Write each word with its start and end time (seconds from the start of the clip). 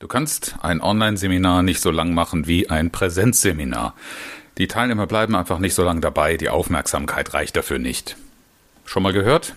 Du 0.00 0.06
kannst 0.06 0.54
ein 0.62 0.80
Online-Seminar 0.80 1.64
nicht 1.64 1.80
so 1.80 1.90
lang 1.90 2.14
machen 2.14 2.46
wie 2.46 2.70
ein 2.70 2.92
Präsenzseminar. 2.92 3.94
Die 4.56 4.68
Teilnehmer 4.68 5.08
bleiben 5.08 5.34
einfach 5.34 5.58
nicht 5.58 5.74
so 5.74 5.82
lange 5.82 6.00
dabei, 6.00 6.36
die 6.36 6.50
Aufmerksamkeit 6.50 7.34
reicht 7.34 7.56
dafür 7.56 7.80
nicht. 7.80 8.16
Schon 8.84 9.02
mal 9.02 9.12
gehört? 9.12 9.56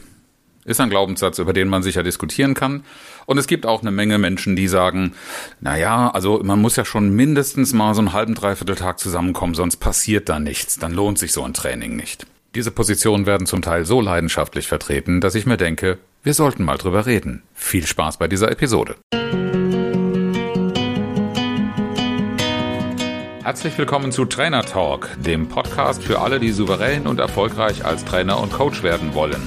Ist 0.65 0.81
ein 0.81 0.89
Glaubenssatz, 0.89 1.37
über 1.37 1.53
den 1.53 1.67
man 1.67 1.83
sicher 1.83 2.01
diskutieren 2.01 2.55
kann. 2.55 2.83
Und 3.27 3.37
es 3.37 3.45
gibt 3.45 3.67
auch 3.67 3.81
eine 3.81 3.91
Menge 3.91 4.17
Menschen, 4.17 4.55
die 4.55 4.67
sagen, 4.67 5.13
na 5.59 5.77
ja, 5.77 6.09
also 6.09 6.41
man 6.43 6.59
muss 6.59 6.75
ja 6.75 6.85
schon 6.85 7.11
mindestens 7.15 7.73
mal 7.73 7.93
so 7.93 8.01
einen 8.01 8.13
halben, 8.13 8.33
dreiviertel 8.33 8.75
Tag 8.75 8.97
zusammenkommen, 8.97 9.53
sonst 9.53 9.77
passiert 9.77 10.27
da 10.27 10.39
nichts. 10.39 10.79
Dann 10.79 10.93
lohnt 10.93 11.19
sich 11.19 11.33
so 11.33 11.43
ein 11.43 11.53
Training 11.53 11.95
nicht. 11.95 12.25
Diese 12.55 12.71
Positionen 12.71 13.27
werden 13.27 13.45
zum 13.45 13.61
Teil 13.61 13.85
so 13.85 14.01
leidenschaftlich 14.01 14.67
vertreten, 14.67 15.21
dass 15.21 15.35
ich 15.35 15.45
mir 15.45 15.57
denke, 15.57 15.99
wir 16.23 16.33
sollten 16.33 16.63
mal 16.63 16.77
drüber 16.77 17.05
reden. 17.05 17.43
Viel 17.53 17.85
Spaß 17.85 18.17
bei 18.17 18.27
dieser 18.27 18.51
Episode. 18.51 18.95
Herzlich 23.51 23.77
willkommen 23.77 24.13
zu 24.13 24.23
Trainer 24.23 24.63
Talk, 24.63 25.09
dem 25.19 25.49
Podcast 25.49 26.01
für 26.01 26.21
alle, 26.21 26.39
die 26.39 26.51
souverän 26.53 27.05
und 27.05 27.19
erfolgreich 27.19 27.83
als 27.83 28.05
Trainer 28.05 28.39
und 28.39 28.53
Coach 28.53 28.81
werden 28.81 29.13
wollen. 29.13 29.41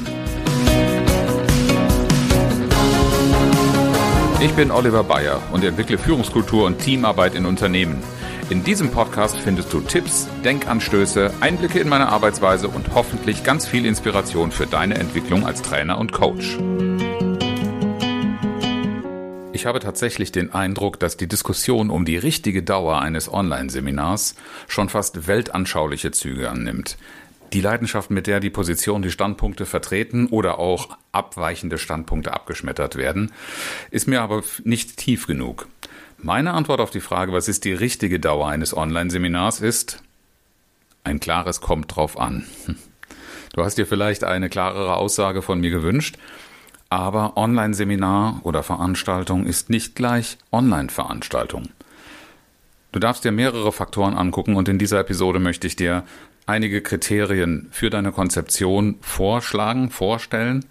Ich 4.42 4.52
bin 4.52 4.70
Oliver 4.70 5.04
Bayer 5.04 5.40
und 5.52 5.64
entwickle 5.64 5.96
Führungskultur 5.96 6.66
und 6.66 6.80
Teamarbeit 6.80 7.34
in 7.34 7.46
Unternehmen. 7.46 8.02
In 8.50 8.62
diesem 8.62 8.90
Podcast 8.90 9.38
findest 9.38 9.72
du 9.72 9.80
Tipps, 9.80 10.28
Denkanstöße, 10.44 11.32
Einblicke 11.40 11.78
in 11.78 11.88
meine 11.88 12.10
Arbeitsweise 12.10 12.68
und 12.68 12.94
hoffentlich 12.94 13.42
ganz 13.42 13.66
viel 13.66 13.86
Inspiration 13.86 14.52
für 14.52 14.66
deine 14.66 14.96
Entwicklung 14.96 15.46
als 15.46 15.62
Trainer 15.62 15.96
und 15.96 16.12
Coach. 16.12 16.58
Ich 19.64 19.66
habe 19.66 19.80
tatsächlich 19.80 20.30
den 20.30 20.52
Eindruck, 20.52 21.00
dass 21.00 21.16
die 21.16 21.26
Diskussion 21.26 21.88
um 21.88 22.04
die 22.04 22.18
richtige 22.18 22.62
Dauer 22.62 23.00
eines 23.00 23.32
Online-Seminars 23.32 24.34
schon 24.68 24.90
fast 24.90 25.26
weltanschauliche 25.26 26.10
Züge 26.10 26.50
annimmt. 26.50 26.98
Die 27.54 27.62
Leidenschaft, 27.62 28.10
mit 28.10 28.26
der 28.26 28.40
die 28.40 28.50
Position, 28.50 29.00
die 29.00 29.10
Standpunkte 29.10 29.64
vertreten 29.64 30.26
oder 30.26 30.58
auch 30.58 30.98
abweichende 31.12 31.78
Standpunkte 31.78 32.34
abgeschmettert 32.34 32.96
werden, 32.96 33.32
ist 33.90 34.06
mir 34.06 34.20
aber 34.20 34.42
nicht 34.64 34.98
tief 34.98 35.26
genug. 35.26 35.66
Meine 36.18 36.52
Antwort 36.52 36.82
auf 36.82 36.90
die 36.90 37.00
Frage, 37.00 37.32
was 37.32 37.48
ist 37.48 37.64
die 37.64 37.72
richtige 37.72 38.20
Dauer 38.20 38.48
eines 38.48 38.76
Online-Seminars, 38.76 39.62
ist 39.62 40.02
ein 41.04 41.20
klares 41.20 41.62
kommt 41.62 41.96
drauf 41.96 42.18
an. 42.18 42.44
Du 43.54 43.62
hast 43.62 43.78
dir 43.78 43.86
vielleicht 43.86 44.24
eine 44.24 44.48
klarere 44.48 44.96
Aussage 44.96 45.40
von 45.40 45.60
mir 45.60 45.70
gewünscht. 45.70 46.18
Aber 46.90 47.36
Online-Seminar 47.36 48.40
oder 48.44 48.62
Veranstaltung 48.62 49.46
ist 49.46 49.70
nicht 49.70 49.94
gleich 49.94 50.38
Online-Veranstaltung. 50.52 51.70
Du 52.92 53.00
darfst 53.00 53.24
dir 53.24 53.32
mehrere 53.32 53.72
Faktoren 53.72 54.14
angucken 54.14 54.54
und 54.54 54.68
in 54.68 54.78
dieser 54.78 55.00
Episode 55.00 55.40
möchte 55.40 55.66
ich 55.66 55.74
dir 55.74 56.04
einige 56.46 56.80
Kriterien 56.80 57.68
für 57.72 57.90
deine 57.90 58.12
Konzeption 58.12 58.96
vorschlagen, 59.00 59.90
vorstellen, 59.90 60.64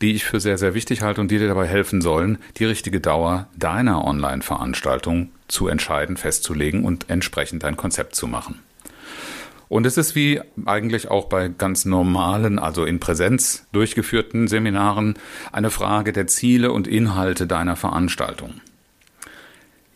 die 0.00 0.12
ich 0.12 0.24
für 0.24 0.40
sehr, 0.40 0.58
sehr 0.58 0.74
wichtig 0.74 1.02
halte 1.02 1.20
und 1.20 1.30
die 1.30 1.38
dir 1.38 1.48
dabei 1.48 1.66
helfen 1.66 2.00
sollen, 2.00 2.38
die 2.56 2.64
richtige 2.64 3.00
Dauer 3.00 3.48
deiner 3.56 4.04
Online-Veranstaltung 4.04 5.30
zu 5.48 5.68
entscheiden, 5.68 6.16
festzulegen 6.16 6.84
und 6.84 7.10
entsprechend 7.10 7.64
dein 7.64 7.76
Konzept 7.76 8.14
zu 8.14 8.26
machen. 8.26 8.60
Und 9.68 9.84
es 9.86 9.98
ist 9.98 10.14
wie 10.14 10.40
eigentlich 10.64 11.10
auch 11.10 11.26
bei 11.26 11.48
ganz 11.48 11.84
normalen, 11.84 12.58
also 12.58 12.84
in 12.84 13.00
Präsenz 13.00 13.66
durchgeführten 13.72 14.48
Seminaren, 14.48 15.14
eine 15.52 15.70
Frage 15.70 16.12
der 16.12 16.26
Ziele 16.26 16.72
und 16.72 16.88
Inhalte 16.88 17.46
deiner 17.46 17.76
Veranstaltung. 17.76 18.60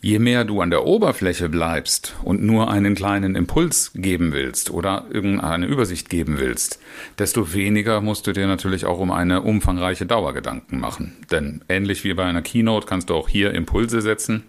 Je 0.04 0.18
mehr 0.18 0.44
du 0.44 0.60
an 0.60 0.70
der 0.70 0.84
Oberfläche 0.84 1.48
bleibst 1.48 2.16
und 2.24 2.42
nur 2.42 2.68
einen 2.68 2.96
kleinen 2.96 3.36
Impuls 3.36 3.92
geben 3.94 4.32
willst 4.32 4.70
oder 4.70 5.06
irgendeine 5.10 5.66
Übersicht 5.66 6.10
geben 6.10 6.40
willst, 6.40 6.80
desto 7.20 7.54
weniger 7.54 8.00
musst 8.00 8.26
du 8.26 8.32
dir 8.32 8.48
natürlich 8.48 8.84
auch 8.84 8.98
um 8.98 9.12
eine 9.12 9.42
umfangreiche 9.42 10.04
Dauer 10.04 10.34
Gedanken 10.34 10.80
machen. 10.80 11.16
Denn 11.30 11.62
ähnlich 11.68 12.02
wie 12.02 12.14
bei 12.14 12.24
einer 12.24 12.42
Keynote 12.42 12.88
kannst 12.88 13.10
du 13.10 13.14
auch 13.14 13.28
hier 13.28 13.54
Impulse 13.54 14.02
setzen, 14.02 14.42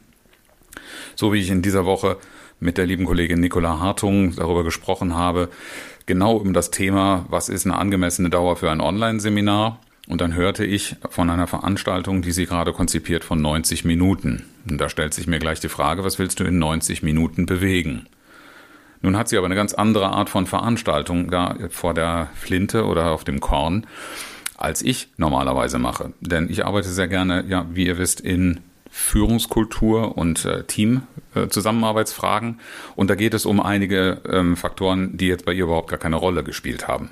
so 1.15 1.31
wie 1.31 1.39
ich 1.39 1.51
in 1.51 1.61
dieser 1.61 1.85
Woche 1.85 2.17
mit 2.63 2.77
der 2.77 2.85
lieben 2.85 3.05
Kollegin 3.05 3.39
Nicola 3.39 3.79
Hartung 3.79 4.35
darüber 4.35 4.63
gesprochen 4.63 5.15
habe, 5.15 5.49
genau 6.05 6.37
um 6.37 6.53
das 6.53 6.71
Thema, 6.71 7.25
was 7.29 7.49
ist 7.49 7.65
eine 7.65 7.77
angemessene 7.77 8.29
Dauer 8.29 8.55
für 8.55 8.71
ein 8.71 8.81
Online-Seminar. 8.81 9.79
Und 10.07 10.19
dann 10.19 10.33
hörte 10.33 10.65
ich 10.65 10.97
von 11.09 11.29
einer 11.29 11.47
Veranstaltung, 11.47 12.21
die 12.21 12.31
sie 12.31 12.45
gerade 12.45 12.73
konzipiert, 12.73 13.23
von 13.23 13.41
90 13.41 13.85
Minuten. 13.85 14.45
Und 14.69 14.79
da 14.79 14.89
stellt 14.89 15.13
sich 15.13 15.27
mir 15.27 15.39
gleich 15.39 15.61
die 15.61 15.69
Frage, 15.69 16.03
was 16.03 16.19
willst 16.19 16.39
du 16.39 16.43
in 16.43 16.59
90 16.59 17.03
Minuten 17.03 17.45
bewegen? 17.45 18.07
Nun 19.01 19.17
hat 19.17 19.29
sie 19.29 19.37
aber 19.37 19.45
eine 19.45 19.55
ganz 19.55 19.73
andere 19.73 20.09
Art 20.09 20.29
von 20.29 20.45
Veranstaltung 20.45 21.29
da 21.29 21.55
vor 21.69 21.93
der 21.93 22.29
Flinte 22.35 22.85
oder 22.85 23.11
auf 23.11 23.23
dem 23.23 23.39
Korn, 23.39 23.85
als 24.57 24.81
ich 24.81 25.09
normalerweise 25.17 25.79
mache. 25.79 26.13
Denn 26.19 26.49
ich 26.49 26.65
arbeite 26.65 26.89
sehr 26.89 27.07
gerne, 27.07 27.45
ja, 27.47 27.65
wie 27.73 27.85
ihr 27.85 27.97
wisst, 27.97 28.21
in 28.21 28.59
Führungskultur 28.95 30.19
und 30.19 30.45
äh, 30.45 30.65
Teamzusammenarbeitsfragen. 30.65 32.51
Äh, 32.51 32.93
und 32.95 33.09
da 33.09 33.15
geht 33.15 33.33
es 33.33 33.47
um 33.47 33.59
einige 33.59 34.21
ähm, 34.29 34.55
Faktoren, 34.55 35.17
die 35.17 35.27
jetzt 35.27 35.45
bei 35.45 35.53
ihr 35.53 35.63
überhaupt 35.63 35.89
gar 35.89 35.97
keine 35.97 36.15
Rolle 36.15 36.43
gespielt 36.43 36.87
haben. 36.87 37.09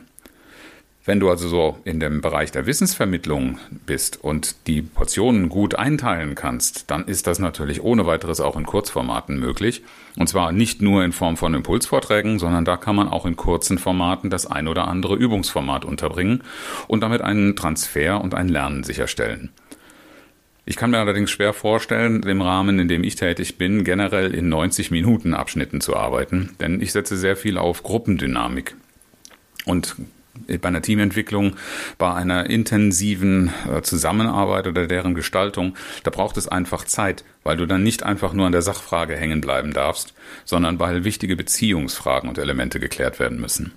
Wenn 1.03 1.19
du 1.19 1.31
also 1.31 1.49
so 1.49 1.79
in 1.83 1.99
dem 1.99 2.21
Bereich 2.21 2.51
der 2.51 2.67
Wissensvermittlung 2.67 3.57
bist 3.87 4.23
und 4.23 4.67
die 4.67 4.83
Portionen 4.83 5.49
gut 5.49 5.73
einteilen 5.73 6.35
kannst, 6.35 6.91
dann 6.91 7.05
ist 7.05 7.25
das 7.25 7.39
natürlich 7.39 7.81
ohne 7.81 8.05
weiteres 8.05 8.39
auch 8.39 8.55
in 8.55 8.67
Kurzformaten 8.67 9.39
möglich. 9.39 9.81
Und 10.19 10.29
zwar 10.29 10.51
nicht 10.51 10.83
nur 10.83 11.03
in 11.03 11.13
Form 11.13 11.35
von 11.35 11.55
Impulsvorträgen, 11.55 12.37
sondern 12.37 12.63
da 12.63 12.77
kann 12.77 12.95
man 12.95 13.07
auch 13.07 13.25
in 13.25 13.35
kurzen 13.35 13.79
Formaten 13.79 14.29
das 14.29 14.45
ein 14.45 14.67
oder 14.67 14.87
andere 14.87 15.15
Übungsformat 15.15 15.83
unterbringen 15.83 16.43
und 16.87 17.01
damit 17.01 17.21
einen 17.21 17.55
Transfer 17.55 18.21
und 18.21 18.35
ein 18.35 18.49
Lernen 18.49 18.83
sicherstellen. 18.83 19.49
Ich 20.65 20.75
kann 20.75 20.91
mir 20.91 20.99
allerdings 20.99 21.31
schwer 21.31 21.53
vorstellen, 21.53 22.21
im 22.23 22.41
Rahmen, 22.41 22.77
in 22.77 22.87
dem 22.87 23.03
ich 23.03 23.15
tätig 23.15 23.57
bin, 23.57 23.83
generell 23.83 24.33
in 24.33 24.47
90 24.47 24.91
Minuten 24.91 25.33
Abschnitten 25.33 25.81
zu 25.81 25.95
arbeiten, 25.95 26.55
denn 26.59 26.81
ich 26.81 26.91
setze 26.91 27.17
sehr 27.17 27.35
viel 27.35 27.57
auf 27.57 27.81
Gruppendynamik. 27.81 28.75
Und 29.65 29.95
bei 30.47 30.67
einer 30.67 30.81
Teamentwicklung, 30.81 31.55
bei 31.97 32.13
einer 32.13 32.49
intensiven 32.49 33.51
äh, 33.69 33.81
Zusammenarbeit 33.81 34.67
oder 34.67 34.87
deren 34.87 35.13
Gestaltung, 35.13 35.75
da 36.03 36.11
braucht 36.11 36.37
es 36.37 36.47
einfach 36.47 36.85
Zeit, 36.85 37.23
weil 37.43 37.57
du 37.57 37.65
dann 37.65 37.83
nicht 37.83 38.03
einfach 38.03 38.33
nur 38.33 38.45
an 38.45 38.51
der 38.51 38.61
Sachfrage 38.61 39.15
hängen 39.15 39.41
bleiben 39.41 39.73
darfst, 39.73 40.13
sondern 40.45 40.79
weil 40.79 41.03
wichtige 41.03 41.35
Beziehungsfragen 41.35 42.29
und 42.29 42.37
Elemente 42.37 42.79
geklärt 42.79 43.19
werden 43.19 43.39
müssen. 43.39 43.73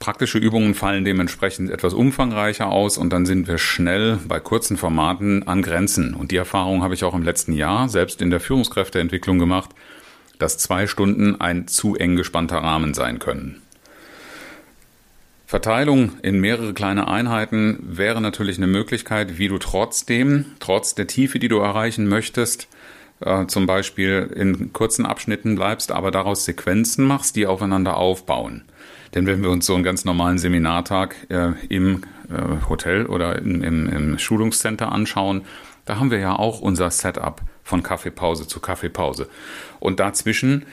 Praktische 0.00 0.38
Übungen 0.38 0.74
fallen 0.74 1.04
dementsprechend 1.04 1.70
etwas 1.70 1.92
umfangreicher 1.92 2.68
aus 2.68 2.96
und 2.96 3.12
dann 3.12 3.26
sind 3.26 3.46
wir 3.46 3.58
schnell 3.58 4.18
bei 4.26 4.40
kurzen 4.40 4.78
Formaten 4.78 5.46
an 5.46 5.60
Grenzen. 5.60 6.14
Und 6.14 6.30
die 6.30 6.38
Erfahrung 6.38 6.82
habe 6.82 6.94
ich 6.94 7.04
auch 7.04 7.14
im 7.14 7.22
letzten 7.22 7.52
Jahr 7.52 7.86
selbst 7.90 8.22
in 8.22 8.30
der 8.30 8.40
Führungskräfteentwicklung 8.40 9.38
gemacht, 9.38 9.68
dass 10.38 10.56
zwei 10.56 10.86
Stunden 10.86 11.38
ein 11.38 11.68
zu 11.68 11.96
eng 11.96 12.16
gespannter 12.16 12.56
Rahmen 12.56 12.94
sein 12.94 13.18
können. 13.18 13.60
Verteilung 15.44 16.12
in 16.22 16.40
mehrere 16.40 16.72
kleine 16.72 17.06
Einheiten 17.06 17.78
wäre 17.82 18.22
natürlich 18.22 18.56
eine 18.56 18.68
Möglichkeit, 18.68 19.36
wie 19.36 19.48
du 19.48 19.58
trotzdem, 19.58 20.46
trotz 20.60 20.94
der 20.94 21.08
Tiefe, 21.08 21.38
die 21.38 21.48
du 21.48 21.58
erreichen 21.58 22.08
möchtest, 22.08 22.68
äh, 23.20 23.44
zum 23.48 23.66
Beispiel 23.66 24.30
in 24.34 24.72
kurzen 24.72 25.04
Abschnitten 25.04 25.56
bleibst, 25.56 25.92
aber 25.92 26.10
daraus 26.10 26.46
Sequenzen 26.46 27.04
machst, 27.04 27.36
die 27.36 27.46
aufeinander 27.46 27.98
aufbauen. 27.98 28.64
Denn 29.14 29.26
wenn 29.26 29.42
wir 29.42 29.50
uns 29.50 29.66
so 29.66 29.74
einen 29.74 29.82
ganz 29.82 30.04
normalen 30.04 30.38
Seminartag 30.38 31.16
äh, 31.28 31.52
im 31.68 32.02
äh, 32.28 32.68
Hotel 32.68 33.06
oder 33.06 33.38
im, 33.38 33.62
im, 33.62 33.88
im 33.88 34.18
Schulungscenter 34.18 34.92
anschauen, 34.92 35.42
da 35.84 35.98
haben 35.98 36.10
wir 36.10 36.18
ja 36.18 36.36
auch 36.36 36.60
unser 36.60 36.90
Setup 36.90 37.40
von 37.64 37.82
Kaffeepause 37.82 38.46
zu 38.46 38.60
Kaffeepause. 38.60 39.28
Und 39.80 39.98
dazwischen 39.98 40.64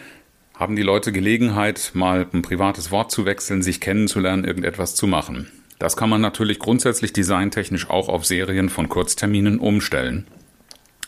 haben 0.56 0.76
die 0.76 0.84
Leute 0.84 1.12
Gelegenheit, 1.12 1.92
mal 1.94 2.28
ein 2.34 2.42
privates 2.42 2.92
Wort 2.92 3.12
zu 3.12 3.26
wechseln, 3.26 3.62
sich 3.62 3.80
kennenzulernen, 3.80 4.44
irgendetwas 4.44 4.96
zu 4.96 5.08
machen. 5.08 5.52
Das 5.80 5.96
kann 5.96 6.10
man 6.10 6.22
natürlich 6.22 6.58
grundsätzlich 6.58 7.14
designtechnisch 7.14 7.90
auch 7.90 8.10
auf 8.10 8.26
Serien 8.26 8.70
von 8.70 8.90
Kurzterminen 8.90 9.60
umstellen. 9.60 10.26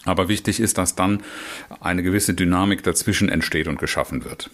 Aber 0.06 0.28
wichtig 0.28 0.60
ist, 0.60 0.78
dass 0.78 0.96
dann 0.96 1.24
eine 1.80 2.04
gewisse 2.04 2.34
Dynamik 2.34 2.84
dazwischen 2.84 3.30
entsteht 3.30 3.68
und 3.68 3.80
geschaffen 3.80 4.24
wird. 4.24 4.50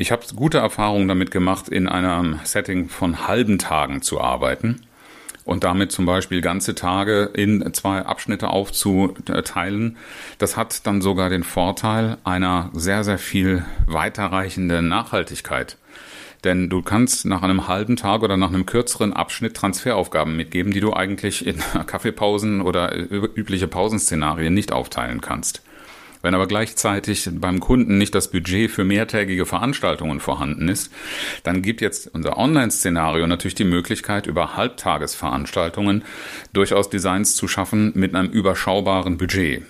Ich 0.00 0.12
habe 0.12 0.24
gute 0.36 0.58
Erfahrungen 0.58 1.08
damit 1.08 1.32
gemacht, 1.32 1.68
in 1.68 1.88
einem 1.88 2.38
Setting 2.44 2.88
von 2.88 3.26
halben 3.26 3.58
Tagen 3.58 4.00
zu 4.00 4.20
arbeiten 4.20 4.82
und 5.44 5.64
damit 5.64 5.90
zum 5.90 6.06
Beispiel 6.06 6.40
ganze 6.40 6.76
Tage 6.76 7.28
in 7.34 7.74
zwei 7.74 8.02
Abschnitte 8.02 8.50
aufzuteilen. 8.50 9.96
Das 10.38 10.56
hat 10.56 10.86
dann 10.86 11.02
sogar 11.02 11.30
den 11.30 11.42
Vorteil 11.42 12.16
einer 12.22 12.70
sehr, 12.74 13.02
sehr 13.02 13.18
viel 13.18 13.64
weiterreichenden 13.86 14.86
Nachhaltigkeit. 14.86 15.76
Denn 16.44 16.68
du 16.68 16.82
kannst 16.82 17.24
nach 17.24 17.42
einem 17.42 17.66
halben 17.66 17.96
Tag 17.96 18.22
oder 18.22 18.36
nach 18.36 18.50
einem 18.50 18.66
kürzeren 18.66 19.12
Abschnitt 19.12 19.54
Transferaufgaben 19.54 20.36
mitgeben, 20.36 20.72
die 20.72 20.78
du 20.78 20.92
eigentlich 20.92 21.44
in 21.44 21.56
Kaffeepausen 21.86 22.60
oder 22.60 22.94
übliche 22.94 23.66
Pausenszenarien 23.66 24.54
nicht 24.54 24.70
aufteilen 24.70 25.20
kannst. 25.20 25.62
Wenn 26.22 26.34
aber 26.34 26.46
gleichzeitig 26.46 27.28
beim 27.34 27.60
Kunden 27.60 27.98
nicht 27.98 28.14
das 28.14 28.30
Budget 28.30 28.70
für 28.70 28.84
mehrtägige 28.84 29.46
Veranstaltungen 29.46 30.20
vorhanden 30.20 30.68
ist, 30.68 30.92
dann 31.44 31.62
gibt 31.62 31.80
jetzt 31.80 32.12
unser 32.14 32.36
Online-Szenario 32.36 33.26
natürlich 33.26 33.54
die 33.54 33.64
Möglichkeit, 33.64 34.26
über 34.26 34.56
Halbtagesveranstaltungen 34.56 36.04
durchaus 36.52 36.90
Designs 36.90 37.36
zu 37.36 37.46
schaffen 37.48 37.92
mit 37.94 38.14
einem 38.14 38.30
überschaubaren 38.30 39.16
Budget. 39.16 39.62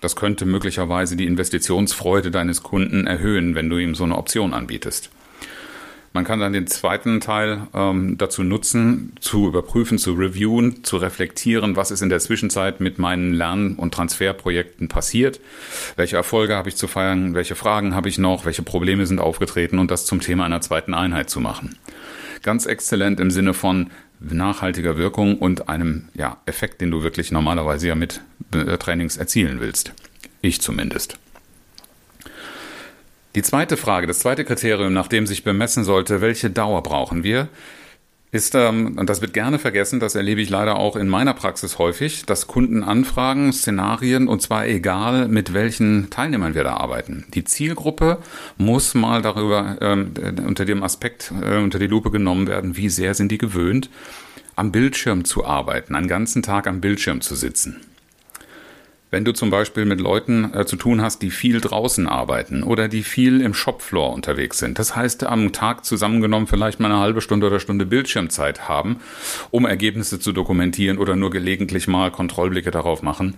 Das 0.00 0.16
könnte 0.16 0.44
möglicherweise 0.44 1.16
die 1.16 1.24
Investitionsfreude 1.24 2.30
deines 2.30 2.62
Kunden 2.62 3.06
erhöhen, 3.06 3.54
wenn 3.54 3.70
du 3.70 3.78
ihm 3.78 3.94
so 3.94 4.04
eine 4.04 4.18
Option 4.18 4.52
anbietest. 4.52 5.10
Man 6.14 6.22
kann 6.22 6.38
dann 6.38 6.52
den 6.52 6.68
zweiten 6.68 7.18
Teil 7.18 7.66
ähm, 7.74 8.16
dazu 8.16 8.44
nutzen, 8.44 9.14
zu 9.18 9.48
überprüfen, 9.48 9.98
zu 9.98 10.12
reviewen, 10.12 10.84
zu 10.84 10.96
reflektieren, 10.96 11.74
was 11.74 11.90
ist 11.90 12.02
in 12.02 12.08
der 12.08 12.20
Zwischenzeit 12.20 12.80
mit 12.80 13.00
meinen 13.00 13.34
Lern- 13.34 13.74
und 13.74 13.92
Transferprojekten 13.92 14.86
passiert, 14.86 15.40
welche 15.96 16.14
Erfolge 16.14 16.54
habe 16.54 16.68
ich 16.68 16.76
zu 16.76 16.86
feiern, 16.86 17.34
welche 17.34 17.56
Fragen 17.56 17.96
habe 17.96 18.08
ich 18.08 18.18
noch, 18.18 18.44
welche 18.44 18.62
Probleme 18.62 19.06
sind 19.06 19.18
aufgetreten 19.18 19.80
und 19.80 19.90
das 19.90 20.06
zum 20.06 20.20
Thema 20.20 20.44
einer 20.44 20.60
zweiten 20.60 20.94
Einheit 20.94 21.30
zu 21.30 21.40
machen. 21.40 21.76
Ganz 22.42 22.66
exzellent 22.66 23.18
im 23.18 23.32
Sinne 23.32 23.52
von 23.52 23.90
nachhaltiger 24.20 24.96
Wirkung 24.96 25.38
und 25.38 25.68
einem 25.68 26.10
ja, 26.14 26.36
Effekt, 26.46 26.80
den 26.80 26.92
du 26.92 27.02
wirklich 27.02 27.32
normalerweise 27.32 27.88
ja 27.88 27.96
mit 27.96 28.20
äh, 28.54 28.78
Trainings 28.78 29.16
erzielen 29.16 29.58
willst. 29.58 29.92
Ich 30.42 30.60
zumindest. 30.60 31.18
Die 33.34 33.42
zweite 33.42 33.76
Frage, 33.76 34.06
das 34.06 34.20
zweite 34.20 34.44
Kriterium, 34.44 34.92
nach 34.92 35.08
dem 35.08 35.26
sich 35.26 35.42
bemessen 35.42 35.82
sollte, 35.82 36.20
welche 36.20 36.50
Dauer 36.50 36.82
brauchen 36.82 37.24
wir, 37.24 37.48
ist, 38.30 38.54
ähm, 38.56 38.96
und 38.98 39.08
das 39.08 39.20
wird 39.20 39.32
gerne 39.32 39.60
vergessen, 39.60 40.00
das 40.00 40.16
erlebe 40.16 40.40
ich 40.40 40.50
leider 40.50 40.76
auch 40.76 40.96
in 40.96 41.08
meiner 41.08 41.34
Praxis 41.34 41.78
häufig, 41.78 42.26
dass 42.26 42.48
Kunden 42.48 42.82
anfragen, 42.82 43.52
Szenarien, 43.52 44.26
und 44.26 44.42
zwar 44.42 44.66
egal, 44.66 45.28
mit 45.28 45.54
welchen 45.54 46.10
Teilnehmern 46.10 46.54
wir 46.54 46.64
da 46.64 46.76
arbeiten. 46.76 47.26
Die 47.34 47.44
Zielgruppe 47.44 48.18
muss 48.56 48.94
mal 48.94 49.22
darüber 49.22 49.78
ähm, 49.80 50.14
unter 50.46 50.64
dem 50.64 50.82
Aspekt 50.82 51.32
äh, 51.42 51.58
unter 51.58 51.78
die 51.78 51.86
Lupe 51.86 52.10
genommen 52.10 52.48
werden, 52.48 52.76
wie 52.76 52.88
sehr 52.88 53.14
sind 53.14 53.30
die 53.30 53.38
gewöhnt, 53.38 53.88
am 54.56 54.72
Bildschirm 54.72 55.24
zu 55.24 55.44
arbeiten, 55.44 55.94
einen 55.94 56.08
ganzen 56.08 56.42
Tag 56.42 56.66
am 56.66 56.80
Bildschirm 56.80 57.20
zu 57.20 57.36
sitzen. 57.36 57.80
Wenn 59.14 59.24
du 59.24 59.30
zum 59.30 59.48
Beispiel 59.48 59.84
mit 59.84 60.00
Leuten 60.00 60.52
äh, 60.54 60.66
zu 60.66 60.74
tun 60.74 61.00
hast, 61.00 61.22
die 61.22 61.30
viel 61.30 61.60
draußen 61.60 62.08
arbeiten 62.08 62.64
oder 62.64 62.88
die 62.88 63.04
viel 63.04 63.42
im 63.42 63.54
Shopfloor 63.54 64.12
unterwegs 64.12 64.58
sind, 64.58 64.80
das 64.80 64.96
heißt 64.96 65.22
am 65.22 65.52
Tag 65.52 65.84
zusammengenommen 65.84 66.48
vielleicht 66.48 66.80
mal 66.80 66.90
eine 66.90 66.98
halbe 66.98 67.20
Stunde 67.20 67.46
oder 67.46 67.60
Stunde 67.60 67.86
Bildschirmzeit 67.86 68.68
haben, 68.68 68.96
um 69.52 69.66
Ergebnisse 69.66 70.18
zu 70.18 70.32
dokumentieren 70.32 70.98
oder 70.98 71.14
nur 71.14 71.30
gelegentlich 71.30 71.86
mal 71.86 72.10
Kontrollblicke 72.10 72.72
darauf 72.72 73.02
machen, 73.02 73.36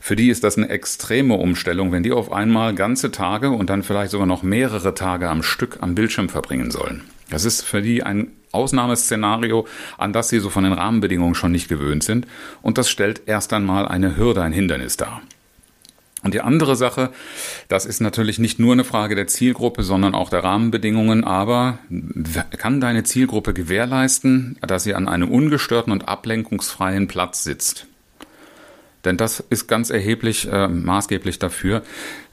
für 0.00 0.16
die 0.16 0.30
ist 0.30 0.44
das 0.44 0.56
eine 0.56 0.70
extreme 0.70 1.34
Umstellung, 1.34 1.92
wenn 1.92 2.02
die 2.02 2.12
auf 2.12 2.32
einmal 2.32 2.74
ganze 2.74 3.10
Tage 3.10 3.50
und 3.50 3.68
dann 3.68 3.82
vielleicht 3.82 4.12
sogar 4.12 4.26
noch 4.26 4.42
mehrere 4.42 4.94
Tage 4.94 5.28
am 5.28 5.42
Stück 5.42 5.76
am 5.82 5.94
Bildschirm 5.94 6.30
verbringen 6.30 6.70
sollen. 6.70 7.02
Das 7.30 7.44
ist 7.44 7.62
für 7.62 7.82
die 7.82 8.02
ein 8.02 8.32
Ausnahmeszenario, 8.52 9.66
an 9.98 10.12
das 10.12 10.28
sie 10.28 10.40
so 10.40 10.50
von 10.50 10.64
den 10.64 10.72
Rahmenbedingungen 10.72 11.34
schon 11.34 11.52
nicht 11.52 11.68
gewöhnt 11.68 12.02
sind. 12.02 12.26
Und 12.62 12.78
das 12.78 12.88
stellt 12.88 13.22
erst 13.26 13.52
einmal 13.52 13.86
eine 13.86 14.16
Hürde, 14.16 14.42
ein 14.42 14.52
Hindernis 14.52 14.96
dar. 14.96 15.20
Und 16.22 16.34
die 16.34 16.40
andere 16.40 16.74
Sache, 16.74 17.10
das 17.68 17.86
ist 17.86 18.00
natürlich 18.00 18.38
nicht 18.38 18.58
nur 18.58 18.72
eine 18.72 18.84
Frage 18.84 19.14
der 19.14 19.28
Zielgruppe, 19.28 19.84
sondern 19.84 20.14
auch 20.14 20.30
der 20.30 20.42
Rahmenbedingungen, 20.42 21.22
aber 21.22 21.78
kann 22.56 22.80
deine 22.80 23.04
Zielgruppe 23.04 23.54
gewährleisten, 23.54 24.58
dass 24.60 24.82
sie 24.82 24.94
an 24.94 25.08
einem 25.08 25.30
ungestörten 25.30 25.92
und 25.92 26.08
ablenkungsfreien 26.08 27.06
Platz 27.06 27.44
sitzt? 27.44 27.87
Denn 29.04 29.16
das 29.16 29.40
ist 29.40 29.68
ganz 29.68 29.90
erheblich 29.90 30.48
äh, 30.50 30.66
maßgeblich 30.66 31.38
dafür. 31.38 31.82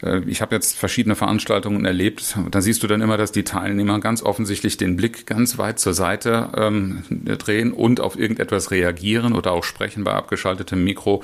Äh, 0.02 0.22
ich 0.26 0.42
habe 0.42 0.56
jetzt 0.56 0.78
verschiedene 0.78 1.16
Veranstaltungen 1.16 1.86
erlebt. 1.86 2.38
Da 2.50 2.62
siehst 2.62 2.82
du 2.82 2.88
dann 2.88 3.02
immer, 3.02 3.18
dass 3.18 3.32
die 3.32 3.44
Teilnehmer 3.44 4.00
ganz 4.00 4.24
offensichtlich 4.24 4.78
den 4.78 4.96
Blick 4.96 5.28
ganz 5.28 5.58
weit 5.58 5.80
zur 5.80 5.94
Seite 5.94 6.50
ähm, 6.58 7.04
drehen 7.10 7.72
und 7.72 8.00
auf 8.00 8.18
irgendetwas 8.18 8.72
reagieren 8.72 9.34
oder 9.34 9.52
auch 9.52 9.64
sprechen 9.64 10.04
bei 10.04 10.14
abgeschaltetem 10.14 10.84
Mikro. 10.84 11.24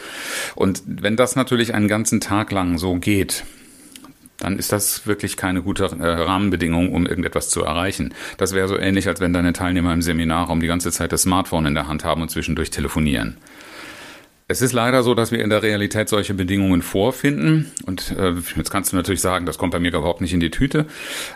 Und 0.56 0.84
wenn 0.86 1.16
das 1.16 1.36
natürlich 1.36 1.74
einen 1.74 1.88
ganzen 1.88 2.22
Tag 2.22 2.52
lang 2.52 2.78
so 2.78 2.96
geht, 2.96 3.44
dann 4.42 4.58
ist 4.58 4.72
das 4.72 5.06
wirklich 5.08 5.38
keine 5.38 5.62
gute 5.62 5.86
äh, 5.86 6.04
Rahmenbedingung, 6.04 6.94
um 6.94 7.06
irgendetwas 7.06 7.50
zu 7.50 7.64
erreichen. 7.64 8.14
Das 8.38 8.54
wäre 8.54 8.68
so 8.68 8.78
ähnlich, 8.78 9.08
als 9.08 9.20
wenn 9.20 9.34
deine 9.34 9.54
Teilnehmer 9.54 9.94
im 9.94 10.02
Seminarraum 10.02 10.60
die 10.60 10.68
ganze 10.68 10.92
Zeit 10.92 11.12
das 11.12 11.24
Smartphone 11.24 11.68
in 11.68 11.76
der 11.76 11.88
Hand 11.88 12.04
haben 12.04 12.22
und 12.22 12.30
zwischendurch 12.30 12.72
telefonieren. 12.72 13.38
Es 14.52 14.62
ist 14.62 14.74
leider 14.74 15.02
so, 15.02 15.16
dass 15.16 15.32
wir 15.32 15.42
in 15.42 15.50
der 15.50 15.64
Realität 15.64 16.10
solche 16.10 16.34
Bedingungen 16.34 16.82
vorfinden. 16.82 17.72
Und 17.86 18.14
äh, 18.20 18.34
jetzt 18.58 18.70
kannst 18.70 18.92
du 18.92 18.98
natürlich 18.98 19.22
sagen, 19.22 19.46
das 19.46 19.58
kommt 19.58 19.72
bei 19.72 19.80
mir 19.80 19.88
überhaupt 19.88 20.20
nicht 20.20 20.34
in 20.34 20.42
die 20.42 20.52
Tüte. 20.52 20.88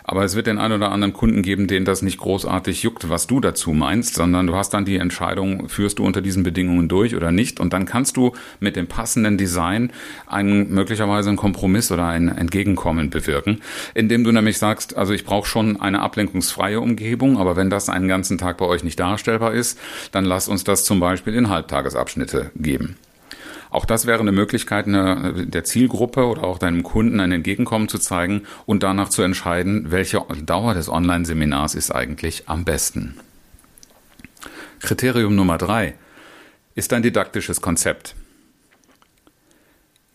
Aber 0.04 0.22
es 0.22 0.36
wird 0.36 0.46
den 0.46 0.58
einen 0.58 0.74
oder 0.74 0.92
anderen 0.92 1.14
Kunden 1.14 1.40
geben, 1.40 1.66
denen 1.66 1.86
das 1.86 2.02
nicht 2.02 2.18
großartig 2.18 2.82
juckt, 2.82 3.08
was 3.08 3.26
du 3.26 3.40
dazu 3.40 3.72
meinst, 3.72 4.16
sondern 4.16 4.46
du 4.46 4.54
hast 4.54 4.74
dann 4.74 4.84
die 4.84 4.98
Entscheidung, 4.98 5.70
führst 5.70 5.98
du 5.98 6.04
unter 6.04 6.20
diesen 6.20 6.42
Bedingungen 6.42 6.90
durch 6.90 7.16
oder 7.16 7.32
nicht. 7.32 7.58
Und 7.58 7.72
dann 7.72 7.86
kannst 7.86 8.18
du 8.18 8.32
mit 8.60 8.76
dem 8.76 8.86
passenden 8.86 9.38
Design 9.38 9.92
einen 10.26 10.74
möglicherweise 10.74 11.30
einen 11.30 11.38
Kompromiss 11.38 11.90
oder 11.90 12.08
ein 12.08 12.28
Entgegenkommen 12.28 13.08
bewirken, 13.08 13.62
indem 13.94 14.24
du 14.24 14.32
nämlich 14.32 14.58
sagst, 14.58 14.94
also 14.94 15.14
ich 15.14 15.24
brauche 15.24 15.48
schon 15.48 15.80
eine 15.80 16.02
ablenkungsfreie 16.02 16.82
Umgebung, 16.82 17.38
aber 17.38 17.56
wenn 17.56 17.70
das 17.70 17.88
einen 17.88 18.08
ganzen 18.08 18.36
Tag 18.36 18.58
bei 18.58 18.66
euch 18.66 18.84
nicht 18.84 19.00
darstellbar 19.00 19.54
ist, 19.54 19.78
dann 20.12 20.26
lass 20.26 20.48
uns 20.48 20.64
das 20.64 20.84
zum 20.84 21.00
Beispiel 21.00 21.34
in 21.34 21.48
Halbtagesabschnitte 21.48 22.50
geben. 22.56 22.98
Auch 23.70 23.84
das 23.84 24.06
wäre 24.06 24.20
eine 24.20 24.32
Möglichkeit, 24.32 24.86
eine, 24.86 25.46
der 25.46 25.64
Zielgruppe 25.64 26.26
oder 26.26 26.44
auch 26.44 26.58
deinem 26.58 26.82
Kunden 26.82 27.20
ein 27.20 27.32
Entgegenkommen 27.32 27.88
zu 27.88 27.98
zeigen 27.98 28.42
und 28.64 28.82
danach 28.82 29.08
zu 29.08 29.22
entscheiden, 29.22 29.90
welche 29.90 30.24
Dauer 30.44 30.74
des 30.74 30.88
Online-Seminars 30.88 31.74
ist 31.74 31.90
eigentlich 31.90 32.44
am 32.48 32.64
besten. 32.64 33.16
Kriterium 34.80 35.34
Nummer 35.34 35.58
drei 35.58 35.94
ist 36.74 36.92
ein 36.92 37.02
didaktisches 37.02 37.60
Konzept 37.60 38.14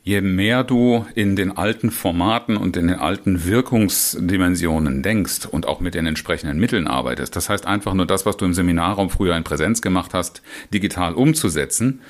je 0.03 0.21
mehr 0.21 0.63
du 0.63 1.06
in 1.13 1.36
den 1.36 1.56
alten 1.56 1.92
Formaten 1.92 2.57
und 2.57 2.75
in 2.75 2.88
den 2.88 2.98
alten 2.98 3.45
Wirkungsdimensionen 3.45 5.03
denkst 5.03 5.45
und 5.45 5.68
auch 5.68 5.80
mit 5.80 5.94
den 5.94 6.07
entsprechenden 6.07 6.59
Mitteln 6.59 6.88
arbeitest, 6.88 7.36
das 7.36 7.50
heißt 7.50 7.68
einfach 7.68 7.94
nur 7.94 8.07
das, 8.07 8.25
was 8.25 8.38
du 8.38 8.45
im 8.45 8.53
Seminarraum 8.53 9.09
früher 9.09 9.36
in 9.36 9.44
Präsenz 9.44 9.81
gemacht 9.81 10.13
hast, 10.13 10.42
digital 10.74 11.13
umzusetzen, 11.13 12.01